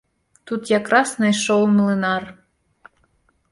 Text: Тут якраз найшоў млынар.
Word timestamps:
Тут 0.51 0.71
якраз 0.71 1.11
найшоў 1.25 1.61
млынар. 1.75 2.23